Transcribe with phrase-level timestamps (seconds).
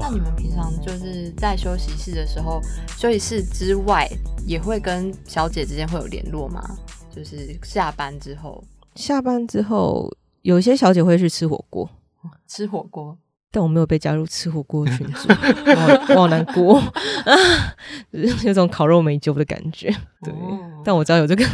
[0.00, 2.60] 那你们平常就是在休息室的时候，
[2.98, 4.06] 休息室之外
[4.46, 6.62] 也会跟小姐之间会有联络吗？
[7.10, 8.62] 就是下班之后。
[8.96, 11.88] 下班之后，有些小姐会去吃火锅，
[12.46, 13.16] 吃火锅，
[13.54, 17.32] 但我没有被加入吃火锅群组，我好我好难过啊，
[18.44, 19.88] 有种烤肉没救的感觉。
[20.24, 21.44] 对，哦但我知道有这个，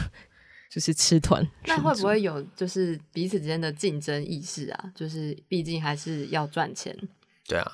[0.72, 1.46] 就是吃团。
[1.66, 4.91] 那会不会有就是彼此之间的竞争意识啊？
[4.94, 6.96] 就是毕竟还是要赚钱，
[7.46, 7.70] 对啊，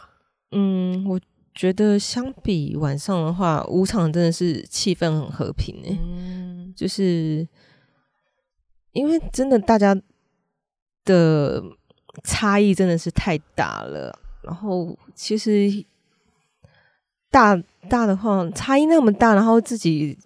[0.50, 1.20] 嗯，我
[1.54, 7.46] 觉得相比晚上的话，舞场真的是气氛很和平诶、嗯，就是
[8.90, 9.96] 因为真的大家
[11.04, 11.62] 的
[12.24, 15.84] 差异真的是太大了，然后其实
[17.30, 17.56] 大
[17.88, 20.18] 大的话差异那么大，然后自己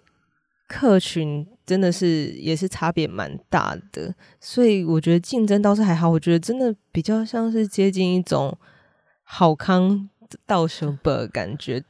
[0.67, 8.57] 客群真的是也是差别蛮大的，所以我觉得竞争倒是还好，我觉得真的比较像是接近一种
[9.23, 10.09] 好康
[10.45, 11.83] 到手的感觉。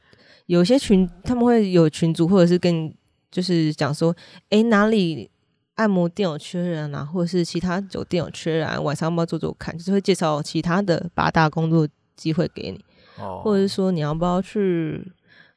[0.46, 2.92] 有些群他们会有群组，或者是跟
[3.30, 4.14] 就是讲说，
[4.50, 5.30] 诶，哪里
[5.74, 9.76] 按摩店有缺人啊，或者是其他酒店有缺人、啊，晚上要不要做做看？
[9.76, 12.84] 就是会介绍其他的八大工作机会给你，
[13.18, 15.12] 哦，或者是说你要不要去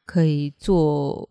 [0.05, 1.30] 可以做，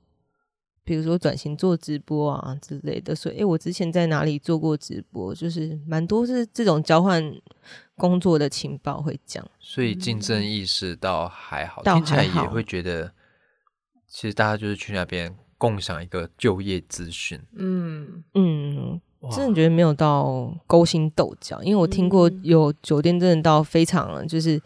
[0.84, 3.14] 比如说转型做直播啊之类的。
[3.14, 7.22] 所以，诶，我之前在哪里做过直播，就是蛮多是这种交换
[7.96, 9.44] 工作的情报会讲。
[9.58, 13.12] 所以竞争意识倒还好，倒听起来也会觉得，
[14.06, 17.40] 其实大家就是去那边共享一个就业资讯。
[17.56, 19.00] 嗯，嗯，
[19.32, 24.60] 真的觉得没有到勾心斗角，因为我听过嗯有酒店真的到非常就是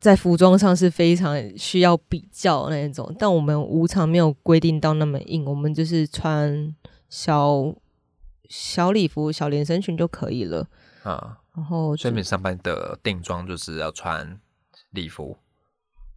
[0.00, 6.74] 在服装上是非常需要比较那一种，但我们无常没有规定到那么硬，我们就是穿
[7.08, 7.72] 小
[8.48, 10.66] 小礼服、小连身裙就可以了。
[11.04, 14.40] 啊，然后就所以你上班的定妆就是要穿
[14.90, 15.38] 礼服，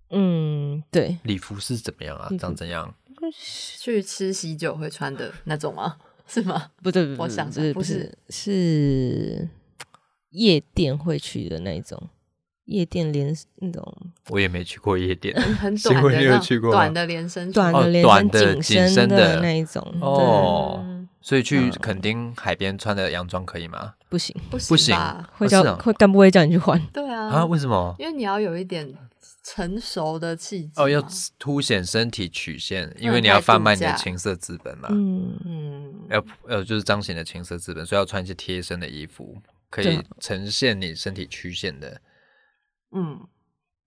[0.09, 2.27] 嗯，对，礼服是怎么样啊？
[2.39, 2.91] 长怎样？
[3.79, 5.95] 去吃喜酒会穿的那种吗？
[6.27, 6.69] 是吗？
[6.81, 9.47] 不对，不对我想不是，不不是，是
[10.31, 12.09] 夜店会去的那一种，
[12.65, 13.95] 夜店连那种
[14.29, 16.39] 我也没去过夜店很 短的
[16.71, 23.93] 短的连身裙短哦的连身短的紧紧身的的那一种，哦嗯所以去嗯垦丁海边穿的洋装可以吗？
[24.09, 24.95] 不行，不不行？
[25.37, 26.77] 会叫、会干部会叫你去换。
[26.91, 27.45] 对啊，啊？
[27.45, 27.95] 为什么？
[27.97, 28.85] 因为你要有一点
[29.43, 31.05] 成熟的气质哦，要
[31.37, 39.37] 凸显身体曲线，因为你要贩卖你的假情色资本嘛，嗯，嗯，要呃就是彰显你的情色资本，所以要穿一些贴身的衣服，
[39.69, 41.99] 可以呈现你身体曲线的。
[42.95, 43.19] 嗯，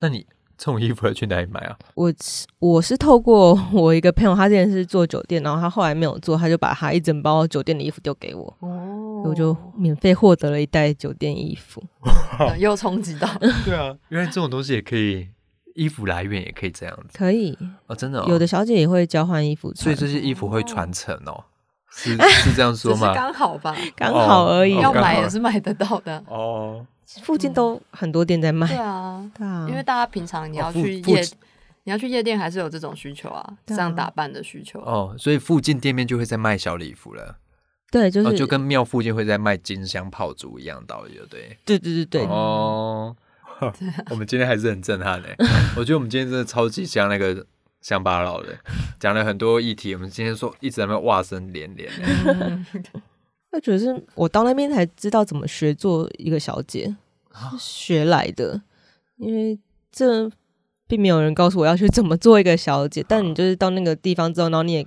[0.01, 0.27] 那你
[0.59, 1.79] 这种衣服要去哪里买啊？
[1.95, 11.83] 我是我是透过 我一个朋友，他之前是做酒店，然后他后来没有做，他就把他一整包酒店的衣服丢给我，哦我就免费获得了一袋酒店衣服。
[12.39, 13.27] 呃又冲击到，
[13.65, 15.27] 对啊，原来这种东西也可以，
[15.77, 17.17] 衣服来源也可以这样子。
[17.17, 17.57] 可以，
[17.87, 18.27] 哦，真的、哦。
[18.29, 21.45] 有的，小姐也会交换衣服穿，所以这些衣服会传承哦，
[21.91, 23.13] 是是这样说吗？
[23.15, 24.75] 刚好吧，刚好而已。
[24.77, 26.23] 哦要买也是买得到的。
[26.27, 26.85] 哦，
[27.23, 28.67] 附近都很多店在卖。
[28.67, 31.23] 对啊，对啊，因为大家平常你要去夜
[31.85, 34.81] 你要去夜店还是有这种需求啊，这样打扮的需求。
[34.81, 37.37] 哦，所以附近店面就会在卖小礼服了，
[37.93, 41.59] 对，就是、哦，就跟庙附近会在卖金香炮竹一样道理，对不对？
[41.65, 43.15] 对对对对，哦，
[44.11, 45.29] 我们今天还是很震撼的。
[45.77, 47.47] 我觉得我们今天真的超级像那个
[47.83, 48.49] 乡巴佬的，
[48.99, 49.95] 讲了很多议题。
[49.95, 52.05] 我们今天说一直在那边哇声连连的。
[52.25, 52.67] 嗯
[53.53, 56.95] 我觉得是我到那边才知道怎么学做一个小姐，
[57.53, 58.61] 是学来的，
[59.17, 59.59] 因为
[59.91, 60.31] 这
[60.87, 64.87] 并没有人告诉我要去怎么做一个小姐，但你就是到那个地方之后，然后你也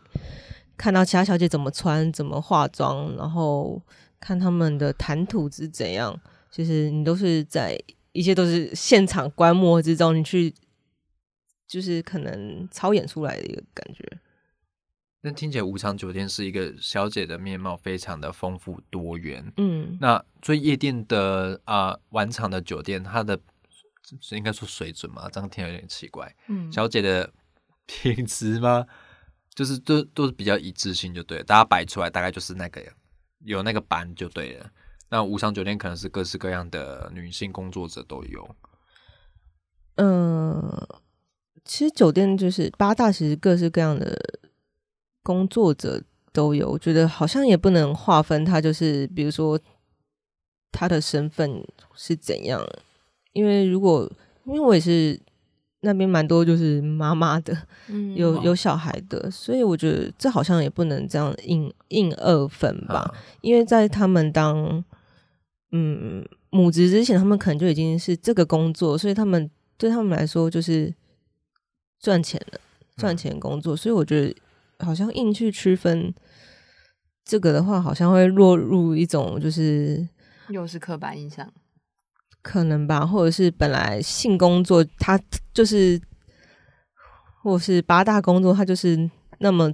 [0.77, 3.81] 看到其他小姐怎么穿、怎么化妆，然后
[4.19, 6.15] 看他们的谈吐是怎样，
[6.51, 7.75] 其实你都是在
[8.11, 10.53] 一切都是现场观摩之中，你去
[11.67, 14.03] 就是可能操演出来的一个感觉。
[15.21, 19.51] 那听起来无常酒店是一个小姐的面貌非常的丰富多元。
[19.57, 23.37] 嗯，那所以夜店的啊、晚场的酒店，它的
[24.21, 25.29] 是应该说水准嘛？
[25.29, 26.33] 这样听有点奇怪。
[26.47, 27.31] 嗯，小姐的
[27.85, 28.85] 品质吗？
[29.53, 32.81] 就是都都是比较一致性就对了，大家摆出来大概就是那个
[33.39, 34.71] 有那个班就对了。
[35.09, 38.55] 那无常酒店可能是各式各样的女性工作者都有。
[39.95, 40.87] 嗯，
[41.65, 44.17] 其实酒店就是八大，其实各式各样的
[45.23, 46.01] 工作者
[46.31, 46.69] 都有。
[46.69, 49.59] 我觉得好像也不能划分他，就是比如说
[50.71, 51.63] 他的身份
[51.95, 52.65] 是怎样。
[53.33, 54.09] 因为如果
[54.45, 55.19] 因为我也是
[55.81, 57.55] 那边蛮多就是妈妈的，
[57.87, 64.83] 嗯有有小孩的，所以我觉得这好像也不能这样硬硬二分吧，啊因为在他们当
[65.71, 70.93] 嗯母职之前，他们可能就已经是这个工作，所以他们对他们来说就是
[71.99, 72.59] 赚钱了，
[72.97, 74.35] 赚钱工作，所以我觉得
[74.85, 76.13] 好像硬去区分
[77.23, 80.07] 这个的话，好像会落入一种就是
[80.49, 81.51] 又是刻板印象。
[82.41, 85.19] 可能吧，或者是本来性工作它
[85.53, 86.01] 就是，
[87.43, 89.73] 或是八大工作它就是那么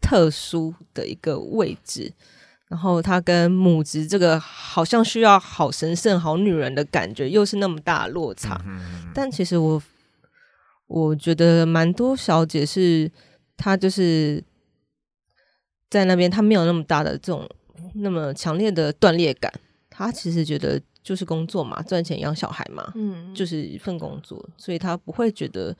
[0.00, 2.12] 特殊的一个位置，
[2.68, 8.60] 然后他跟母职这个好像需要好神圣、好女人的感觉，又是那么大的落差。
[8.66, 9.82] 嗯嗯但其实我
[10.88, 13.10] 我觉得蛮多小姐是
[13.56, 14.42] 她就是
[15.88, 17.48] 在那边，她没有那么大的这种
[17.94, 19.52] 那么强烈的断裂感，
[19.88, 25.74] 她其实觉得就是工作嘛，赚钱养小孩嘛，嗯，就是一份工作，所以她不会觉得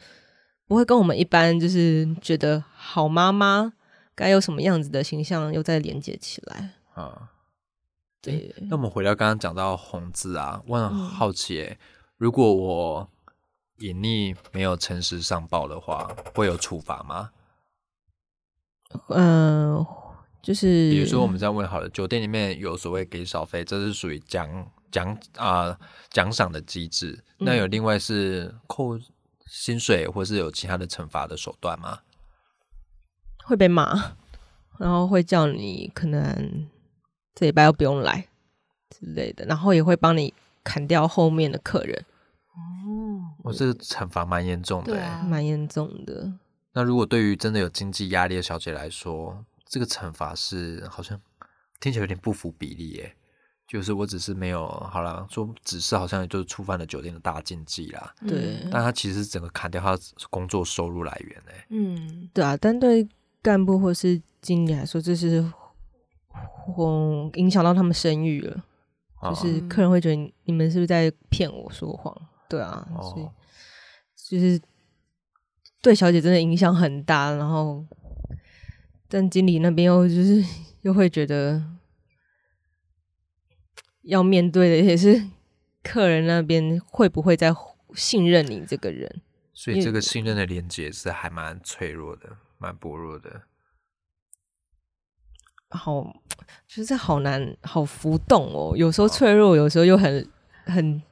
[0.69, 3.73] 不会跟我们一般就是觉得好妈妈
[4.15, 6.71] 该有什么样子的形象又再连接起来。
[6.97, 7.31] 啊。
[8.21, 11.79] 对，那我们回到刚刚讲到红字啊，我很嗯好奇诶，
[12.17, 13.09] 如果我
[13.77, 17.31] 隐匿没有诚实上报的话，会有处罚吗？
[19.11, 19.85] 嗯、
[20.43, 25.79] 就是比如说我们这样问好了，酒店里面有所谓给小费，这是属于奖奖啊
[26.11, 27.23] 奖赏的机制。
[27.39, 28.99] 那嗯有另外是扣
[29.47, 32.01] 薪水，或是有其他的惩罚的手段吗？
[33.45, 34.17] 会被骂，
[34.79, 36.69] 然后会叫你可能
[37.37, 38.27] 这礼拜又不用来
[38.91, 40.35] 之类的，然后也会帮你
[40.65, 42.05] 砍掉后面的客人，
[42.55, 44.99] 哦，我这个惩罚蛮严重的、欸。
[44.99, 46.33] 对啊，蛮严重的。
[46.73, 51.21] 那如果对于真的有经济压力的小姐来说，这个惩罚是好像
[51.79, 53.15] 听起来有点不符比例耶。
[53.69, 61.67] 就是我只是没有好了，说只是好像就是触犯了酒店的大禁忌啦，对嗯但他其实整个砍掉他的工作收入来源哎。
[61.71, 63.09] 嗯，对啊，但对
[63.43, 65.43] 干部或是经理来说，这是
[66.67, 68.65] 会影响到他们声誉了。
[69.21, 72.15] 啊就是客人会觉得你你们是不是在骗我说谎？
[72.49, 73.33] 对啊，哦
[74.15, 74.61] 所以就是
[75.81, 77.31] 对小姐真的影响很大。
[77.33, 77.85] 然后，
[79.09, 80.45] 但经理那边又就是
[80.83, 81.63] 又会觉得
[84.03, 85.25] 要面对的也是
[85.83, 87.53] 客人那边会不会再
[87.95, 89.23] 信任你这个人？
[89.55, 93.43] 所以这个信任的连接是还蛮脆弱的，蛮薄弱的。
[95.71, 96.03] 好，
[96.67, 98.75] 就是这好难，好浮动哦。
[98.77, 100.27] 有时候脆弱，有时候又很
[100.65, 101.03] 很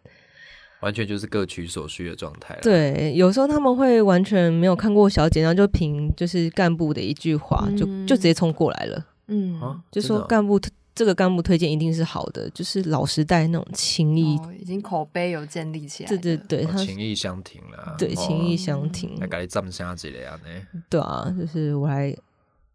[0.80, 3.12] 完全就是各取所需的状态。，对。
[3.14, 10.60] 有时候他们会完全没有看过小姐，然后就凭就是干部的一句话，就嗯就直接冲过来了，嗯，啊，就说干部
[10.94, 14.36] 这个干部推荐一定是好的，就是老时代那种情谊。
[14.38, 17.92] 哦，已经口碑有建立起来对对了，对，哦情谊相挺啦。
[17.92, 20.80] 哦对情谊相挺来，给你这么下子的啊呢？
[20.88, 22.14] 对啊，就是我来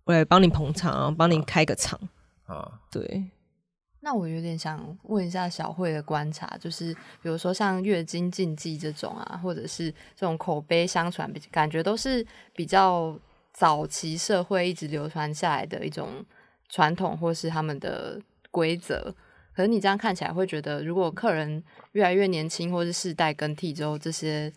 [0.10, 2.00] 我来帮你捧场啊，帮你开个场。
[2.48, 3.24] 啊，对，
[4.00, 6.92] 那我有点想问一下小慧的观察，就是
[7.22, 12.26] 比如说像月经禁忌这种啊，或者是这种口碑相传，比感觉都是
[12.56, 13.16] 比较
[13.54, 16.26] 早期社会一直流传下来的一种
[16.70, 18.20] 传统，或是他们的
[18.50, 19.14] 规则。
[19.56, 24.52] 可是你这样看起来会觉得，如果客人越来越年轻，或是世代更替之后，这些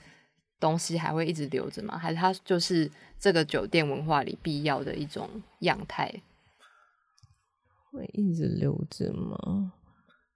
[0.62, 1.98] 东西还会一直留着吗？
[1.98, 2.88] 还是它就是
[3.18, 5.28] 这个酒店文化里必要的一种
[5.58, 6.22] 样态？
[7.90, 9.72] 会一直留着吗？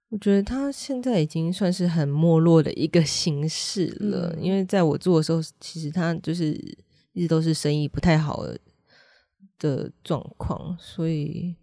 [0.09, 6.51] 我觉得他现在已经算是很没落的一个形式了，嗯因为在我做的时候，其实他就是
[7.13, 8.59] 一直都是生意不太好的
[9.59, 11.55] 的状况，所以，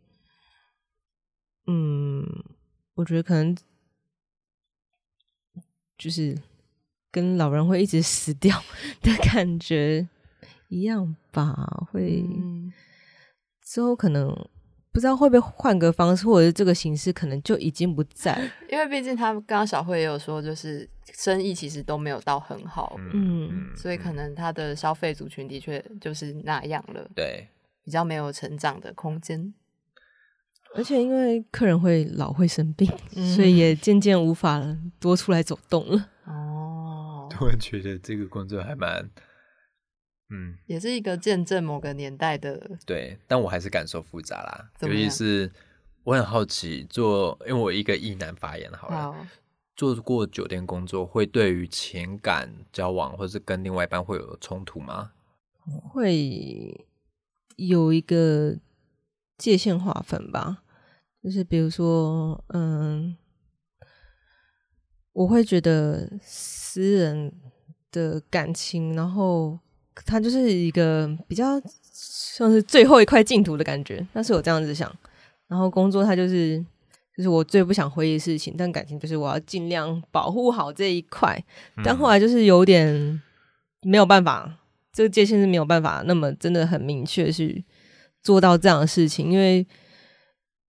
[1.66, 2.26] 嗯，
[2.94, 3.56] 我觉得可能
[5.96, 6.36] 就是
[7.14, 8.60] 跟老人会一直死掉
[9.00, 10.08] 的感觉
[10.68, 11.54] 一样吧，
[11.92, 12.24] 会。
[12.28, 12.72] 嗯
[13.66, 14.28] 之后可能
[14.92, 18.38] 不知道会不会换个方式，或者是这个形式可能就已经不在。
[18.70, 27.48] 因为毕竟他刚刚小慧也有说，就是生意其实都没有到很好，嗯所以可能他的消费族群的确就是那样了，对，
[27.84, 29.54] 比较没有成长的空间。
[30.76, 34.62] 而且因为客人会老会生病，嗯所以也渐渐无法
[35.00, 36.10] 多出来走动了。
[36.26, 36.73] 哦，
[37.30, 39.10] 突然觉得这个工作还蛮，
[40.30, 45.50] 嗯，也是一个见证某个年代的，对，但我还是感受复杂啦，尤其是
[46.04, 49.26] 我很好奇做，因为我一个异男发言好了，好，
[49.76, 55.12] 做过酒店工作，会对于情感交往或是跟另外一半会有冲突吗？
[55.90, 56.86] 会
[57.56, 58.56] 有一个
[59.38, 60.62] 界限划分吧，
[61.22, 63.16] 就是比如说，嗯，
[65.14, 67.32] 我会觉得私人
[67.90, 69.58] 的感情，然后
[70.04, 71.58] 它就是一个比较
[71.92, 74.94] 像是最后一块净土的感觉，那是我这样子想。
[75.46, 76.58] 然后工作它就是
[77.16, 81.42] 就是我最不想回忆的事情，但感情就是我要尽量保护好这一块。
[81.84, 83.22] 但后来就是有点
[83.82, 84.58] 没有办法，
[84.92, 87.64] 这个界限是没有办法那么真的很明确去
[88.20, 89.64] 做到这样的事情，因为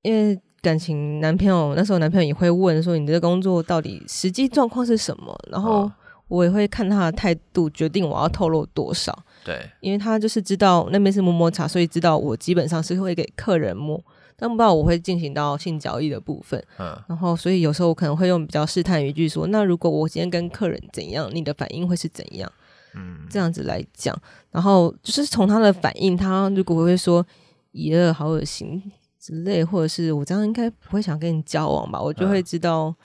[0.04, 5.90] 因为感情男朋友那时候男朋友也会问说你的工作到底实际状况是什么，然后
[6.28, 9.16] 我也会看他的态度决定我要透露多少。
[9.44, 14.04] 对，因为他就是知道那边是摸摸茶，所以知道我基本上是会给客人摸，
[14.36, 16.60] 但不知道我会进行到性交易的部分。
[16.80, 22.52] 嗯然后，所以有时候我可能会用比较试探语句说：“那如果我今天跟客人怎样，你的反应会是怎样？”
[22.98, 24.20] 嗯，这样子来讲，
[24.50, 27.24] 然后就是从他的反应，他如果会说
[27.74, 28.82] “耶，好恶心”
[29.26, 32.96] 之类，或者是我这样应该不会想跟你交往吧，我就会知道，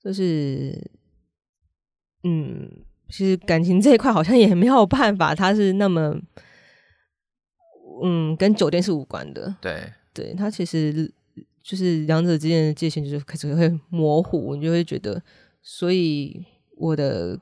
[0.00, 0.80] 就是
[2.22, 2.70] 嗯，
[3.08, 6.14] 其实感情这一块好像也没有办法，它是那么
[8.04, 9.52] 嗯，跟酒店是无关的。
[9.60, 11.12] 对，对，它其实
[11.64, 15.20] 就是两者之间的界限就是开始会模糊，你就会觉得，
[15.62, 16.44] 所以
[16.76, 17.34] 我的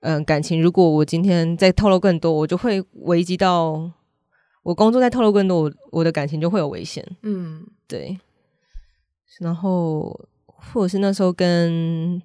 [0.00, 3.90] 嗯、呃感情，如果我今天再透露更多，我就会危及到
[4.68, 7.02] 我工作再透露更多，我我的感情就会有危险。
[7.22, 8.18] 嗯对，
[9.40, 12.20] 然后或者是那时候跟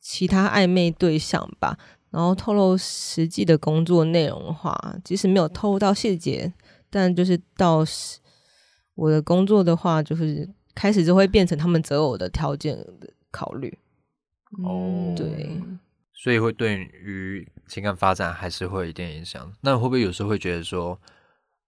[0.00, 1.76] 其他暧昧对象吧，
[2.10, 6.50] 然后透露实际的工作内容的话，即使没有透露到细节，
[6.88, 7.84] 但就是到
[8.94, 13.76] 我的工作的话，就是开始就会变成他们择偶的条件的考虑。
[14.64, 15.60] 哦对
[16.14, 19.52] 所以会对于情感发展还是会有一点影响。
[19.60, 20.98] 那会不会有时候会觉得说，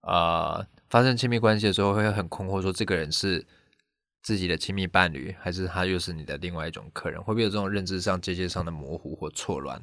[0.05, 3.45] 呃，发生亲密关系的时候会很困惑，说这个人是
[4.21, 7.19] 自己的亲密伴侣，还是他又是你的另外一种客人？
[7.19, 9.81] 会不会有这种认知上、界限上的模糊或错乱？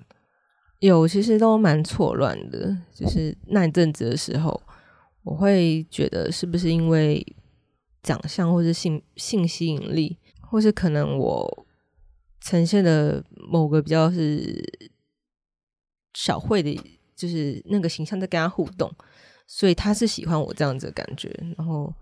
[0.79, 2.77] 有，其实都蛮错乱的。
[2.95, 4.63] 就是那一阵子的时候，
[5.23, 7.25] 我会觉得是不是因为
[8.03, 11.67] 长相，或是性性吸引力，或是可能我
[12.41, 14.61] 呈现的某个比较是
[16.15, 16.81] 小慧的，
[17.15, 18.93] 就是那个形象在跟他互动，
[19.55, 21.29] 所以他是喜欢我这样子的感觉。
[21.59, 21.93] 然后，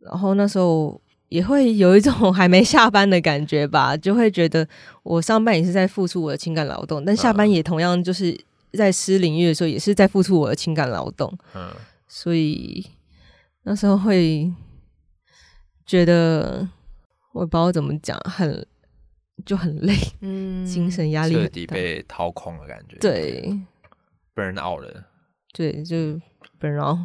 [0.00, 4.66] 然后那时候也会有一种 还没下班的感觉吧，就会觉得
[5.04, 8.36] 我上班也是在付出我的情感劳动，但下班也同样就是
[8.72, 11.70] 在私领域的时候，也是在付出我的情感劳动，嗯，
[12.08, 12.84] 所以
[13.62, 14.52] 那时候会
[15.86, 16.68] 觉得
[17.32, 18.66] 我不知道怎么讲，很
[19.46, 21.48] 就很累，嗯精神压力彻。
[21.48, 23.56] 底被掏空的感觉，对
[24.34, 25.06] ，burn out 了。
[25.52, 26.20] 对，就
[26.60, 27.02] 本然后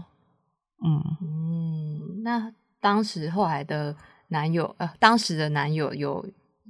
[0.83, 3.95] 嗯，嗯，那当时后来的
[4.27, 6.23] 男友，呃，当时的男友有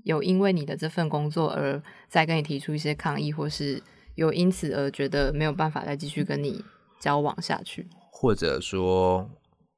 [0.04, 3.82] 有因为你的这份工作而再跟你提出一些抗议，或是
[4.14, 6.64] 有因此而觉得没有办法再继续跟你
[7.00, 7.90] 交往下去？
[8.12, 9.30] 或者说，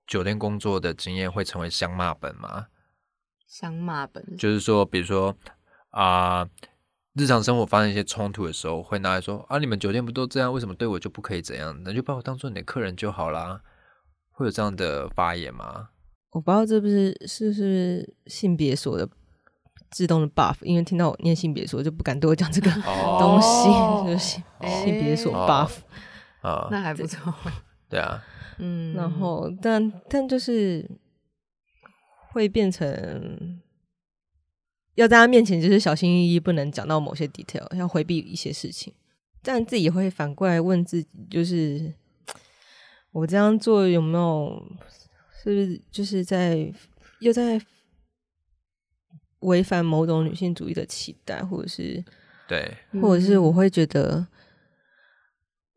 [0.05, 2.67] 酒店工作的经验会成为相骂本吗？
[3.47, 5.35] 相骂本就是说，比如说
[5.91, 6.47] 啊、
[7.17, 11.75] 日常生活发生一些冲突的时候，会拿来说啊，你们酒店不都这样，为什么对我就不可以怎样？
[11.83, 13.61] 那就把我当做你的客人就好啦。
[14.31, 15.89] 会有这样的发言吗？
[16.31, 19.09] 我不知道这不是是不是性别所的
[19.89, 25.77] 自动的 buff，因为听到我念性别所就不敢对我讲这个哦 东西，哦就是性 哎性别所哦 buff。
[26.47, 27.33] 啊、那还不错。
[27.89, 28.23] 对啊，
[28.59, 30.87] 嗯，然后，但但就是
[32.31, 33.59] 会变成
[34.97, 38.91] 要在他面前就是小心翼翼，不能讲到某些 detail，要回避一些事情。
[39.43, 41.93] 但自己也会反过来问自己，就是
[43.11, 44.61] 我这样做有没有
[45.43, 46.73] 是不是就是在
[47.19, 47.61] 又在
[49.41, 52.03] 违反某种女性主义的期待，或者是
[52.47, 54.27] 对，或者是我会觉得，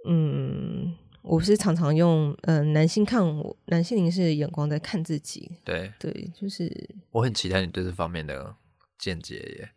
[0.08, 5.92] 嗯，我是常常用呃男性看我男性凝视的眼光在看自己，对。
[5.98, 6.72] 对，就是
[7.10, 8.56] 我很期待你对这方面的
[9.00, 9.70] 见解耶。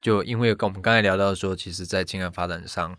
[0.00, 2.96] 就因为跟我们刚才聊到说，其实，在情感发展上，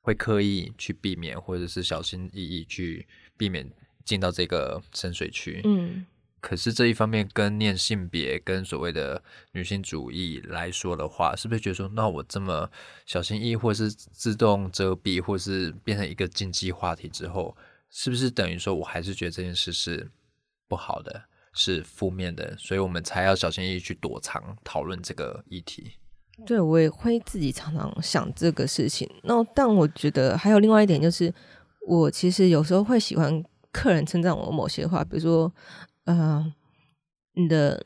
[0.00, 3.06] 会刻意去避免，或者是小心翼翼去
[3.36, 3.70] 避免
[4.02, 5.60] 进到这个深水区。
[5.64, 6.06] 嗯
[6.40, 9.22] 可是这一方面跟念性别跟所谓的
[9.52, 12.70] 女性主义来说的话，是不是觉得说，那我这么
[13.04, 17.54] 小心翼翼，或是自动遮蔽，或是变成一个禁忌话题之后，
[17.90, 20.10] 是不是等于说我还是觉得这件事是
[20.66, 25.92] 不好的，是负面的，所以我们才要小心翼翼去躲藏讨论这个议题？
[26.46, 29.08] 对我也会自己常常想这个事情。
[29.24, 31.32] 那但我觉得还有另外一点就是，
[31.86, 35.52] 我其实有时候会喜欢客人称赞我某些话，比如说，
[36.04, 36.50] 呃，
[37.34, 37.84] 你的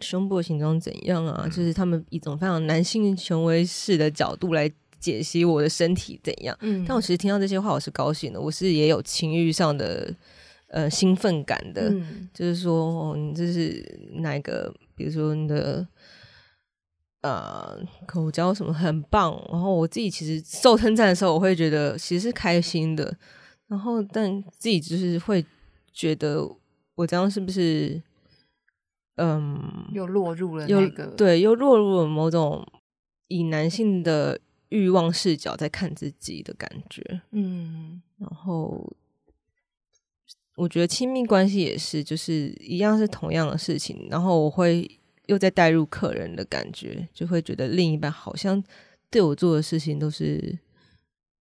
[0.00, 1.48] 胸部的形状怎样啊？
[1.48, 4.70] 就是他们一种非常男性权威式的角度来
[5.00, 6.54] 解析我的身体怎样。
[6.60, 10.12] 嗯但我其实听到这些话，我是高兴的，我是也有情欲上的
[10.68, 12.28] 呃兴奋感的，嗯。
[12.34, 14.74] 就是说，哦，你这是哪一个？
[14.94, 15.86] 比如说你的
[17.20, 23.14] 呃口交什么很棒，然后我自己其实受称赞的时候，我会觉得其实是开心的，
[23.66, 25.44] 然后但自己就是会
[25.92, 26.40] 觉得
[26.94, 28.02] 我这样是不是
[29.16, 32.66] 嗯又落入了又那个对又落入了某种
[33.28, 38.00] 以男性的欲望视角在看自己的感觉，嗯。
[38.16, 38.90] 然后
[40.56, 44.90] 我觉得亲密关系也是，就是一样是同样的事情，然后我会
[45.26, 48.62] 又在带入客人的感觉，就会觉得另一半好像
[49.10, 50.58] 对我做的事情都是，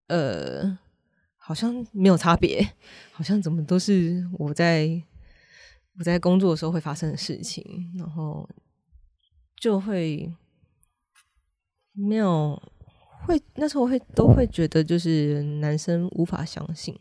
[0.08, 0.78] 呃，
[1.38, 2.62] 好像没有差别，
[3.14, 5.02] 好像怎么都是我在
[5.98, 7.64] 我在工作的时候会发生的事情，
[7.98, 8.48] 然后
[9.62, 10.30] 就会
[11.94, 12.62] 没有
[13.26, 16.94] 会那时候会都会觉得就是男生无法相信，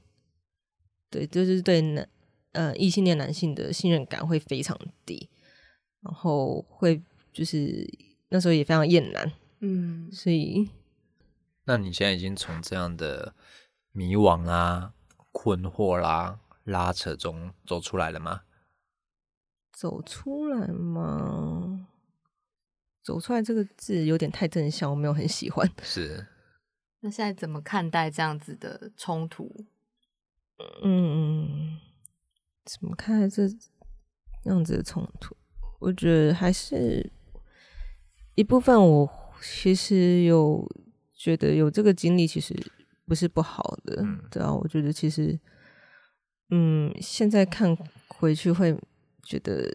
[1.14, 2.08] 对，就是对男
[2.50, 5.28] 呃异性恋男性的信任感会非常低，
[6.00, 7.00] 然后会
[7.32, 7.88] 就是
[8.30, 10.68] 那时候也非常厌男，嗯所以
[11.66, 13.32] 那你现在已经从这样的
[13.92, 14.92] 迷惘啊、
[15.30, 18.42] 困惑啦、拉扯中走出来了吗？
[19.72, 21.86] 走出来嘛，
[23.04, 25.70] 走出来这个字有点太正向，我没有很喜欢。
[25.84, 26.26] 是，
[27.00, 29.64] 那现在怎么看待这样子的冲突？
[30.82, 31.78] 嗯，
[32.64, 33.42] 怎么看待这
[34.44, 35.36] 样子的冲突？
[35.80, 37.12] 我觉得还是
[38.34, 39.10] 一部分，我
[39.42, 40.66] 其实有
[41.14, 42.54] 觉得有这个经历，其实
[43.06, 45.38] 不是不好的，嗯对啊，我觉得其实，
[46.50, 47.76] 嗯，现在看
[48.08, 48.78] 回去会
[49.22, 49.70] 觉得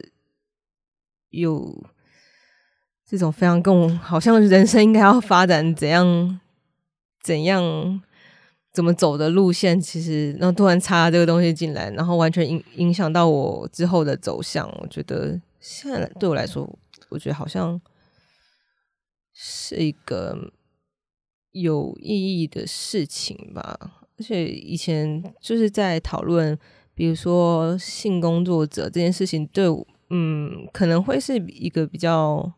[1.30, 1.92] 有
[3.06, 6.40] 这种非常跟我好像人生应该要发展怎样
[7.22, 8.02] 怎样
[8.72, 14.70] 怎么走的路线，其实然后突然插这个东西进来，然后完全影影响到我之后的走向。
[14.80, 16.78] 我觉得现在对我来说，
[17.10, 17.82] 我觉得好像
[19.34, 20.52] 是一个
[21.52, 24.06] 有意义的事情吧。
[24.18, 26.58] 而且以前就是在讨论，
[26.94, 29.66] 比如说性工作者这件事情，对，
[30.10, 32.52] 嗯，可能会是一个比较，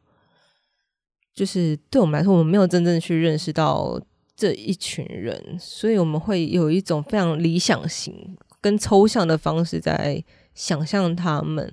[1.33, 4.01] 就是对我们来说，我们没有真正去认识到
[4.41, 10.23] 这一群人，所以我们会有一种非常理想型跟抽象的方式在
[10.55, 11.71] 想象他们，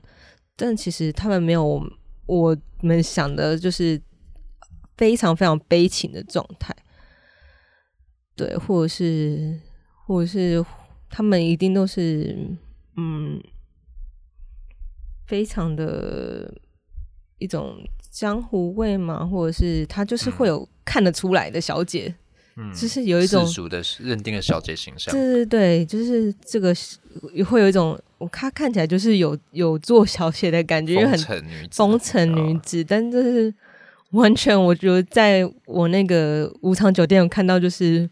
[0.55, 1.83] 但其实他们没有
[2.27, 3.99] 我们想的，就是
[4.99, 6.77] 非常非常悲情的状态，
[8.37, 9.59] 对，或者是
[10.07, 10.63] 或者是
[11.09, 12.37] 他们一定都是
[12.99, 13.43] 嗯，
[15.27, 16.55] 非常的
[17.39, 17.79] 一种
[18.11, 22.15] 江湖味嘛，或者是他就是会有看得出来的小姐，
[22.59, 26.99] 嗯，就是有一种世俗的认定的小姐形象，对对对，就是这个是
[27.49, 33.55] 会有一种，我看看起来就是有有做小姐的感觉，因为风很尘女子，风尘女哦子，但就是
[34.11, 38.11] 完全我觉得在我那个无常酒店有看到，就是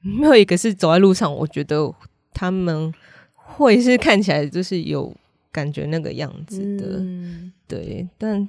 [0.00, 1.94] 没有一个是走在路上，我觉得
[2.32, 2.92] 他们
[3.34, 5.14] 会是看起来就是有
[5.50, 7.52] 感觉那个样子的，嗯。
[7.68, 8.48] 对，但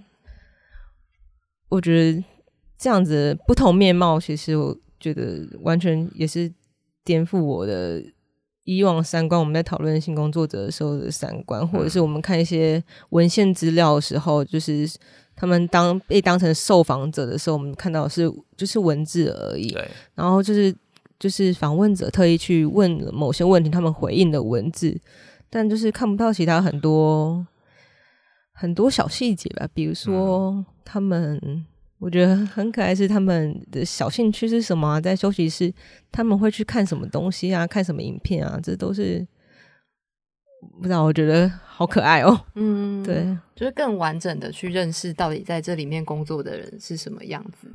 [1.70, 2.24] 我觉得
[2.78, 6.50] 这样子不同面貌，其实我觉得完全也是
[7.04, 8.02] 颠覆我的
[8.64, 9.38] 以往三观。
[9.38, 14.90] 我们在讨论性工作者的时候的三观，或者是我们看一些文献资料的时候，就是
[15.36, 19.68] 他们当被当成受访者的时候，我们看到的是就是文字而已。
[19.74, 19.86] 对，
[20.16, 20.74] 然后就是
[21.20, 24.98] 就是访问者特意去问某些问题，他们回应的文字，
[25.50, 27.46] 但就是看不到其他很多
[28.54, 31.66] 很多小细节吧，比如说他们。
[32.04, 35.00] 我觉得很可爱，是他们的小兴趣是什么、啊？
[35.00, 35.74] 在休息室，
[36.12, 37.66] 他们会去看什么东西啊？
[37.66, 38.60] 看什么影片啊？
[38.62, 39.26] 这都是
[40.82, 42.38] 不知道，我觉得好可爱哦。
[42.56, 47.72] 嗯， 对，就是更完整的去认识到底在这里面工作的人是什么样子。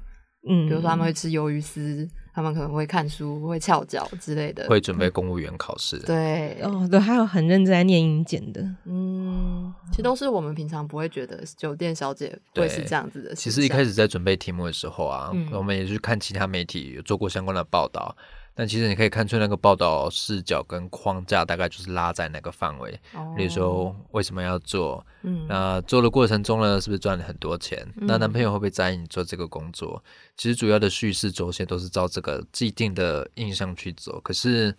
[0.46, 2.06] 嗯，比如说他们会吃鱿鱼丝，
[2.38, 4.64] 他们可能会看书、会翘脚之类的。
[4.68, 13.34] 会准备公务员考试，对，哦，对，还有很认真在念英检的，嗯，其实都是我们平常不会觉得酒店小姐会是这样子的。
[13.34, 18.16] 其实一开始在准备题目的时候啊，嗯我们也去看其他媒体有做过相关的报道，
[18.58, 22.90] 但其实你可以看出那个报道视角跟框架大概就是拉在那个范围。
[23.14, 25.06] 哦，比如说为什么要做？
[25.22, 27.86] 嗯，那做的过程中呢，是不是赚了很多钱？
[27.94, 30.02] 那嗯男朋友会不会在意你做这个工作？
[30.36, 34.76] 其实主要的叙事轴线都是照这个既定的印象去走，可是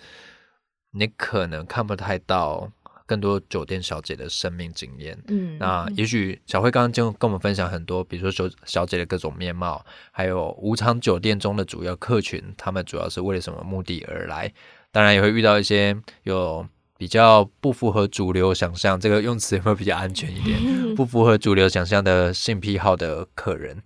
[0.92, 2.70] 你可能看不太到
[3.10, 5.18] 更多酒店小姐的生命经验。
[5.30, 14.54] 嗯，那也许小慧刚刚就跟我们分享很多，比如说小小姐的各种面貌，还有五场酒店中的主要客群，他们主要是为了什么目的而来？
[14.92, 16.64] 当然也会遇到一些有
[17.00, 20.96] 比较不符合主流想象，这个用词有没有比较安全一点？
[20.96, 23.82] 不符合主流想象的性癖好的客人。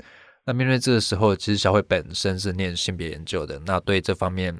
[0.45, 4.53] 那面对这个时候，其实小慧本身是念性别研究的，那对这方面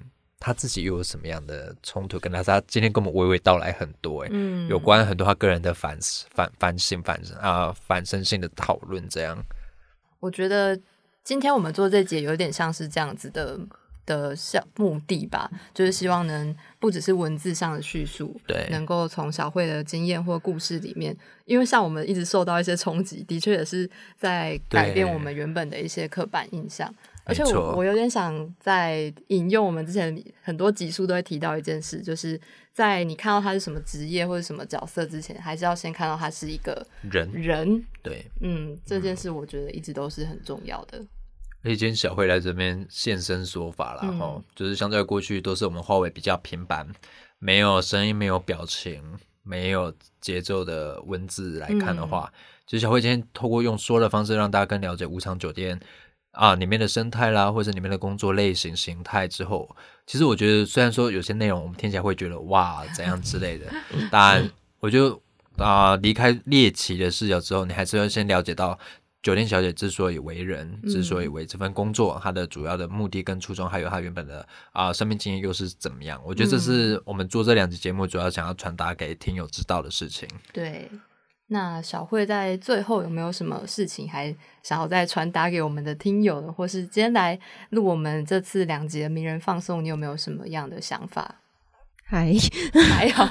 [0.45, 2.19] 他自己又有什么样的冲突？
[2.19, 9.41] 跟他他今天跟我们娓娓道来很多、欸，嗯有关很多他个人的反思反反省反啊、反身性的讨论，这样
[10.19, 10.77] 我觉得
[11.23, 13.57] 今天我们做这节有点像是这样子的
[14.05, 26.93] 的效目的吧，就是希望能不只是文字上的叙述，对能够从小慧的经验或故事里面，因为像我们一直受到一些冲击，的确也是在改变我们原本的一些刻板印象。
[27.25, 32.39] 而且我我有点想在引用我们之前很多集数都会提到一件事，就是
[32.71, 37.85] 在你看到他是什么职业或者什么角色之前，还是要先看到他是一个人人。
[38.01, 38.25] 对。
[38.41, 40.97] 嗯，这件事我觉得一直都是很重要的。
[41.65, 46.85] 而且今天小慧来这边现身说法了嗯哈、就是相对过去都是我们话为比较平板，
[47.39, 49.01] 没有声音、没有表情、
[49.43, 52.29] 没有节奏的文字来看的话，
[52.67, 55.79] 其实小慧今天透过用说的方式，让大家更了解无常酒店
[56.33, 63.65] 啊里面的生态啦，或者里面的工作类型形态之后，其实我觉得虽然说有些内容我们听起来会觉得哇怎样之类的，
[64.11, 65.19] 当然我就
[65.57, 68.77] 啊离开猎奇的视角之后，你还是要先了解到。
[69.21, 76.21] 酒店小姐之所以为人，嗯之所以为这份工作，她的主要的目的跟初衷，还有她原本的啊、生命经验又是怎么样？
[76.25, 80.27] 我觉得这是我们做这两集节目主要想要传达给听友知道的事情。
[80.51, 80.91] 对，
[81.53, 86.51] 那小慧在最后有没有什么事情还想要再传达给我们的听友呢？
[86.51, 87.39] 或是今天来
[87.69, 91.35] 录我们这次两集的名人放送，你有没有什么样的想法？
[92.03, 92.33] 还，
[92.89, 93.23] 还好，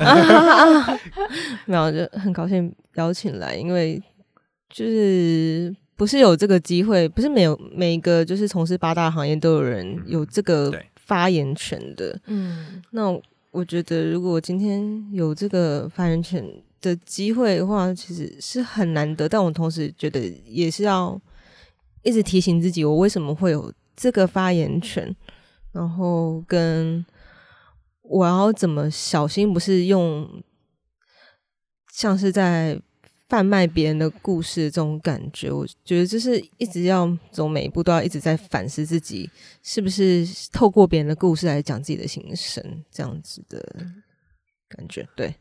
[1.67, 4.01] 没有，就很高兴邀请来，因为
[4.71, 12.19] 就是不是有这个机会，不是每有每一个就是从事八大行业都有人有这个发言权的。
[12.27, 13.21] 嗯那
[13.53, 16.43] 我觉得，如果今天有这个发言权
[16.81, 19.29] 的机会的话，其实是很难得。
[19.29, 21.21] 但我同时觉得，也是要
[22.03, 25.15] 一直提醒自己，我为什么会有这个发言权，
[25.73, 27.05] 然后跟
[28.01, 30.43] 我要怎么小心，不是用
[31.93, 32.81] 像是在
[33.33, 35.51] 贩卖别人的故事这种感觉。
[35.51, 39.31] 我觉得就是一直要走每一步都要一直在反思自己
[39.63, 43.59] 是不是透过别人的故事来讲自己的心声，这样子的
[44.69, 45.09] 感觉。
[45.17, 45.35] 对，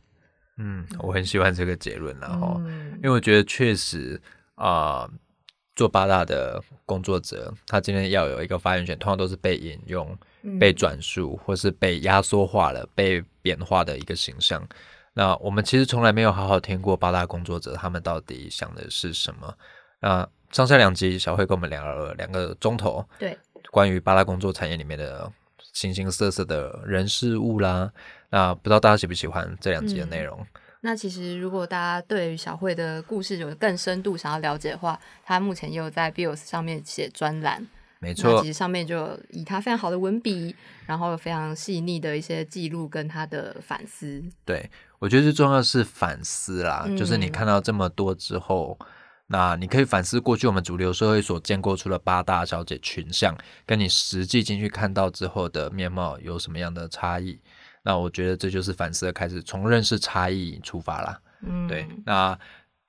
[0.58, 4.21] 嗯，我很喜欢这个结论，然后、嗯因为我觉得确实
[4.56, 5.06] 啊、
[5.75, 14.65] 做八大的工作者，他今天要有一个发言权，通常都是被引用、嗯被转述，或是被压缩化了、被扁化的一个形象。
[15.21, 19.55] 那我们其实从来没有好好听过八大工作者他们到底想的是什么。
[19.99, 23.38] 那上下两集，小慧跟我们聊了两个钟头，对，
[23.69, 25.31] 关于八大工作产业里面的
[25.73, 27.91] 形形色色的人事物啦。
[28.31, 30.43] 那不知道大家喜不喜欢这两集的内容？
[30.79, 37.67] 那其实，如果大家对于小慧的故事有更深度想要了解的话，她目前也有在 Bios 上面写专栏。
[38.01, 44.21] 那没错其，实上面就以她非常好的文笔，然后有非常细腻的一些记录跟她的反思。
[44.43, 48.77] 对我觉得最重要的是反思啦，嗯就是你看到这么多之后，
[49.27, 53.35] 那你可以反思过去我们主流社会所建构出的八大小姐群像，
[53.65, 57.39] 跟你实际进去看到之后的面貌有什么样的差异。
[57.83, 61.19] 那我觉得这就是反思的开始，从认识差异出发啦。
[61.43, 62.37] 嗯，对，那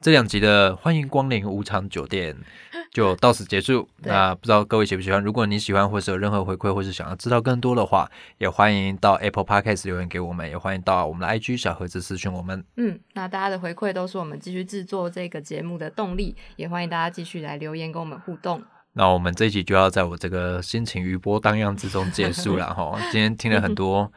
[0.02, 2.36] 这两集的欢迎光临无常酒店
[2.90, 3.88] 就到此结束。
[3.98, 5.22] 那不知道各位喜不喜欢？
[5.22, 12.64] 如果你喜欢，或是有任何回馈，或是想要知道更多的话，也欢迎到 Apple Podcast 留言给我们，也欢迎到我们的 IG 小盒子私讯我们。
[12.76, 18.60] 嗯，那大家的回馈都是我们继续制作这个节目的动力，也欢迎大家继续来留言跟我们互动。
[18.94, 22.98] 那我们这一集就要在我这个心情余波荡漾之中结束了哈。
[23.12, 24.12] 今天听了很多，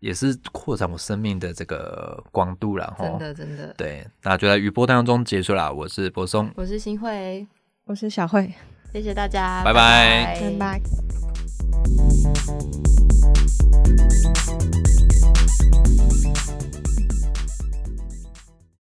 [0.00, 3.74] 也是扩展我生命的这个广度了真的真的。
[3.76, 6.50] 对那就在余波当中结束啦我是柏松。
[6.54, 7.46] 我是新慧
[7.84, 8.52] 我是小慧。
[8.92, 10.40] 谢谢大家拜拜。
[10.40, 10.80] 拜拜。